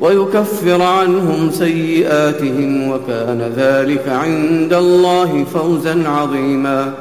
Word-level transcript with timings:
ويكفر 0.00 0.82
عنهم 0.82 1.50
سيئاتهم 1.50 2.90
وكان 2.90 3.52
ذلك 3.56 4.08
عند 4.08 4.72
الله 4.72 5.44
فوزا 5.54 6.08
عظيما. 6.08 6.92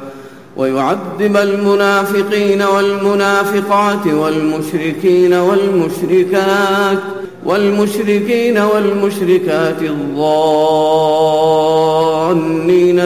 ويعذب 0.58 1.38
المنافقين 1.38 2.62
والمنافقات 2.62 4.08
والمشركين 4.08 5.34
والمشركات 5.34 7.00
والمشركين 7.46 8.58
والمشركات 8.58 9.82
الظانين 9.82 10.68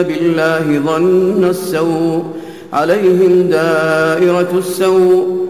بالله 0.02 0.78
ظن 0.86 1.44
السوء 1.44 2.24
عليهم 2.72 3.42
دائرة 3.50 4.48
السوء. 4.58 5.49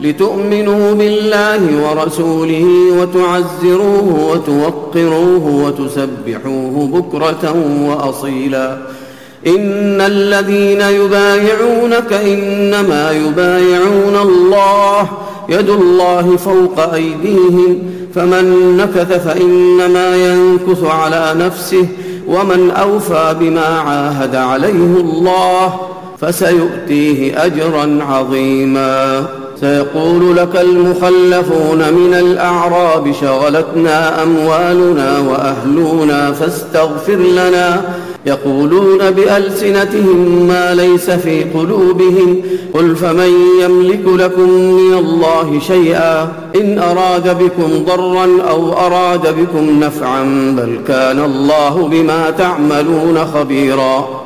لتؤمنوا 0.00 0.94
بالله 0.94 1.60
ورسوله 1.84 2.66
وتعزروه 3.00 4.30
وتوقروه 4.30 5.46
وتسبحوه 5.64 6.88
بكرة 6.92 7.54
وأصيلا. 7.88 8.78
إن 9.46 10.00
الذين 10.00 10.80
يبايعونك 10.80 12.12
إنما 12.12 13.10
يبايعون 13.10 14.16
الله 14.22 15.08
يد 15.48 15.70
الله 15.70 16.36
فوق 16.36 16.92
أيديهم 16.94 17.78
فمن 18.14 18.76
نكث 18.76 19.24
فإنما 19.24 20.16
ينكث 20.16 20.84
على 20.84 21.34
نفسه 21.38 21.86
ومن 22.28 22.70
أوفى 22.70 23.36
بما 23.40 23.66
عاهد 23.66 24.34
عليه 24.34 25.00
الله 25.00 25.80
فسيؤتيه 26.20 27.44
أجرا 27.44 27.98
عظيما. 28.10 29.26
سيقول 29.60 30.36
لك 30.36 30.60
المخلفون 30.60 31.78
من 31.78 32.14
الأعراب 32.14 33.12
شغلتنا 33.20 34.22
أموالنا 34.22 35.18
وأهلنا 35.18 36.32
فاستغفر 36.32 37.16
لنا. 37.16 37.82
يقولون 38.26 39.10
بألسنتهم 39.10 40.46
ما 40.48 40.74
ليس 40.74 41.10
في 41.10 41.44
قلوبهم. 41.44 42.42
قل 42.74 42.96
فمن 42.96 43.32
يملك 43.62 44.02
لكم 44.06 44.50
من 44.50 44.94
الله 44.94 45.60
شيئا 45.60 46.22
إن 46.56 46.78
أراد 46.78 47.38
بكم 47.38 47.84
ضرا 47.86 48.28
أو 48.50 48.72
أراد 48.72 49.34
بكم 49.40 49.80
نفعا 49.80 50.22
بل 50.56 50.78
كان 50.88 51.24
الله 51.24 51.88
بما 51.88 52.30
تعملون 52.30 53.26
خبيرا. 53.34 54.25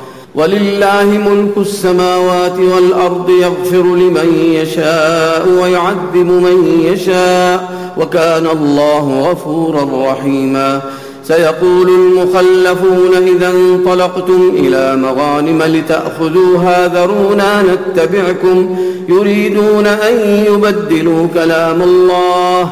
ولله 0.35 1.03
ملك 1.03 1.57
السماوات 1.57 2.59
والأرض 2.59 3.29
يغفر 3.29 3.83
لمن 3.83 4.51
يشاء 4.53 5.47
ويعذب 5.61 6.15
من 6.15 6.81
يشاء 6.83 7.71
وكان 7.97 8.47
الله 8.47 9.31
غفورا 9.31 10.11
رحيما. 10.11 10.81
سيقول 11.23 11.89
المخلفون 11.89 13.15
إذا 13.27 13.49
انطلقتم 13.49 14.51
إلى 14.53 14.95
مغانم 14.95 15.63
لتأخذوها 15.63 16.87
ذرونا 16.87 17.63
نتبعكم. 17.63 18.77
يريدون 19.09 19.87
أن 19.87 20.45
يبدلوا 20.47 21.27
كلام 21.33 21.81
الله. 21.81 22.69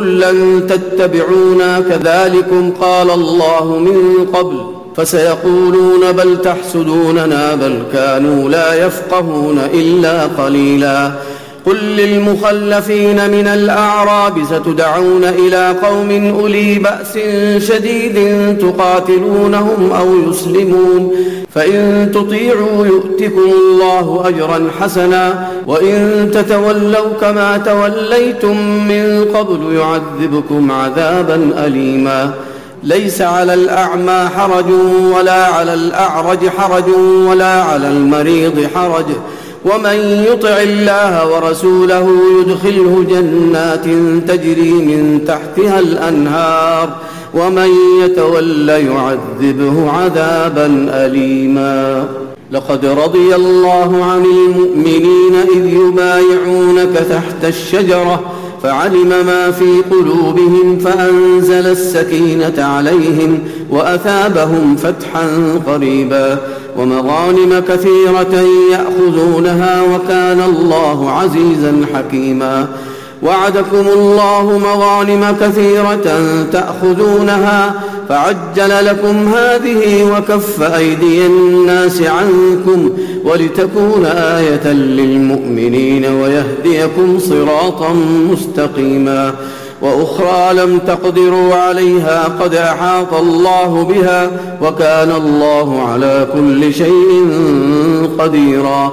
لن 0.00 0.66
تتبعونا 0.68 1.80
كذلكم 1.80 2.70
قال 2.80 3.10
الله 3.10 3.64
من 3.64 4.26
قبل. 4.34 4.77
فسيقولون 4.98 6.12
بل 6.12 6.40
تحسدوننا 6.42 7.54
بل 7.54 7.82
كانوا 7.92 8.48
لا 8.48 8.86
يفقهون 8.86 9.58
إلا 9.74 10.22
قليلا. 10.22 11.10
قل 11.66 11.76
للمخلفين 11.76 13.30
من 13.30 13.46
الأعراب 13.46 14.44
ستدعون 14.44 15.24
إلى 15.24 15.74
قوم 15.82 16.34
أولي 16.40 16.74
بأس 16.74 17.18
شديد 17.68 18.16
تقاتلونهم 18.58 19.92
أو 19.98 20.30
يسلمون. 20.30 21.12
فإن 21.54 22.10
تطيعوا 22.14 22.86
يؤتكم 22.86 23.52
الله 23.58 24.28
أجرا 24.28 24.70
حسنا 24.80 25.48
وإن 25.66 26.30
تتولوا 26.34 27.08
كما 27.20 27.58
توليتم 27.58 28.56
من 28.88 29.24
قبل 29.34 29.76
يعذبكم 29.76 30.72
عذابا 30.72 31.50
أليما. 31.66 32.32
ليس 32.82 33.22
على 33.22 33.54
الأعمى 33.54 34.28
حرج 34.36 34.64
ولا 35.14 35.46
على 35.46 35.74
الأعرج 35.74 36.48
حرج 36.48 36.84
ولا 37.28 37.62
على 37.62 37.88
المريض 37.88 38.68
حرج. 38.74 39.04
ومن 39.64 40.24
يطع 40.32 40.62
الله 40.62 41.34
ورسوله 41.34 42.10
يدخله 42.40 43.04
جنات 43.10 43.84
تجري 44.28 44.72
من 44.72 45.24
تحتها 45.26 45.78
الأنهار. 45.78 46.96
ومن 47.34 47.68
يتول 48.02 48.68
يعذبه 48.68 49.90
عذابا 49.90 50.86
أليما. 50.90 52.04
لقد 52.52 52.86
رضي 52.86 53.34
الله 53.34 54.04
عن 54.04 54.24
المؤمنين 54.24 55.34
إذ 55.56 55.66
يبايعونك 55.66 57.06
تحت 57.10 57.44
الشجرة 57.44 58.20
فعلم 58.62 59.08
ما 59.08 59.50
في 59.50 59.82
قلوبهم 59.90 60.78
فأنزل 60.78 61.66
السكينة 61.66 62.64
عليهم 62.64 63.38
وأثابهم 63.70 64.76
فتحا 64.76 65.28
قريبا 65.66 66.38
ومغانم 66.78 67.62
كثيرة 67.68 68.44
يأخذونها 68.72 69.82
وكان 69.82 70.40
الله 70.40 71.10
عزيزا 71.10 71.86
حكيما 71.94 72.68
وعدكم 73.22 73.86
الله 73.92 74.58
مغانم 74.58 75.36
كثيرة 75.40 76.20
تأخذونها 76.52 77.74
فعجل 78.08 78.86
لكم 78.86 79.34
هذه 79.34 80.04
وكف 80.04 80.62
أيدي 80.62 81.26
الناس 81.26 82.02
عنكم 82.02 82.90
ولتكون 83.24 84.06
آية 84.06 84.72
للمؤمنين 84.72 86.04
ويهديكم 86.04 87.18
صراطا 87.18 87.92
مستقيما 88.30 89.34
وأخرى 89.82 90.54
لم 90.54 90.78
تقدروا 90.78 91.54
عليها 91.54 92.24
قد 92.40 92.54
أحاط 92.54 93.14
الله 93.14 93.84
بها 93.84 94.30
وكان 94.62 95.10
الله 95.10 95.82
على 95.82 96.28
كل 96.34 96.74
شيء 96.74 97.28
قديرا 98.18 98.92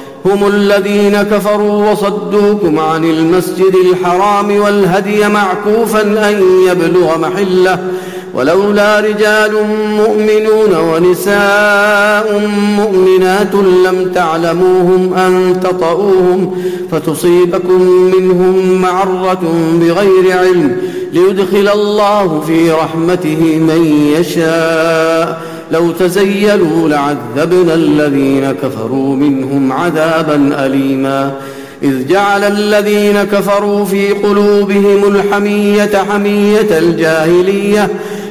هم 0.25 0.47
الذين 0.47 1.21
كفروا 1.21 1.91
وصدوكم 1.91 2.79
عن 2.79 3.05
المسجد 3.05 3.75
الحرام 3.91 4.59
والهدي 4.59 5.27
معكوفا 5.27 6.01
أن 6.01 6.43
يبلغ 6.67 7.17
محلة 7.17 7.79
ولولا 8.33 8.99
رجال 8.99 9.51
مؤمنون 9.97 10.75
ونساء 10.75 12.51
مؤمنات 12.77 13.55
لم 13.55 14.11
تعلموهم 14.15 15.13
أن 15.13 15.59
تطؤوهم 15.63 16.57
فتصيبكم 16.91 17.81
منهم 17.91 18.81
معرة 18.81 19.41
بغير 19.81 20.37
علم 20.37 20.77
ليدخل 21.13 21.69
الله 21.73 22.41
في 22.47 22.71
رحمته 22.71 23.57
من 23.59 24.11
يشاء 24.17 25.50
لو 25.71 25.91
تزيلوا 25.91 26.89
لعذبنا 26.89 27.73
الذين 27.73 28.51
كفروا 28.51 29.15
منهم 29.15 29.71
عذابا 29.71 30.65
أليما. 30.65 31.31
إذ 31.83 32.07
جعل 32.07 32.43
الذين 32.43 33.23
كفروا 33.23 33.85
في 33.85 34.09
قلوبهم 34.09 35.15
الحمية 35.15 35.97
حمية 36.09 36.77
الجاهلية 36.77 37.89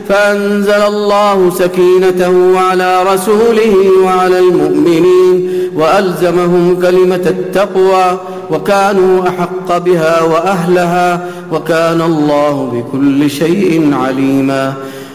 فأنزل 0.08 0.82
الله 0.82 1.50
سكينته 1.50 2.60
على 2.60 3.02
رسوله 3.02 3.74
وعلى 4.04 4.38
المؤمنين 4.38 5.50
وألزمهم 5.74 6.80
كلمة 6.82 7.24
التقوى 7.26 8.20
وكانوا 8.50 9.28
أحق 9.28 9.78
بها 9.78 10.22
وأهلها 10.22 11.26
وكان 11.52 12.00
الله 12.00 12.54
بكل 12.72 13.30
شيء 13.30 13.90
عليما. 13.94 14.74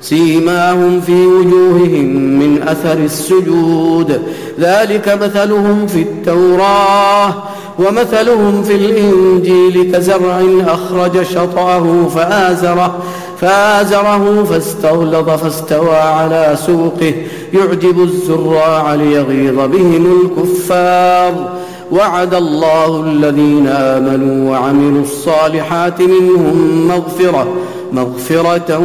سيماهم 0.00 1.00
في 1.00 1.26
وجوههم 1.26 2.06
من 2.38 2.62
أثر 2.68 2.98
السجود. 2.98 4.22
ذلك 4.60 5.18
مثلهم 5.22 5.86
في 5.86 6.02
التوراه 6.02 7.34
ومثلهم 7.78 8.62
في 8.62 8.74
الإنجيل 8.74 9.92
كزرع 9.92 10.42
أخرج 10.66 11.22
شطأه 11.22 12.08
فآزره 12.14 12.98
فآزره 13.40 14.44
فاستغلظ 14.44 15.30
فاستوى 15.30 15.96
على 15.96 16.56
سوقه. 16.66 17.14
يعجب 17.54 18.02
الزراع 18.02 18.94
ليغيظ 18.94 19.54
بهم 19.54 20.20
الكفار. 20.20 21.58
وعد 21.92 22.34
الله 22.34 23.00
الذين 23.00 23.66
آمنوا 23.66 24.50
وعملوا 24.50 25.02
الصالحات 25.02 26.02
منهم 26.02 26.88
مغفرة. 26.88 27.46
مغفرة 27.92 28.78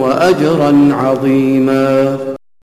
وأجرا 0.00 0.88
عظيما. 0.92 2.18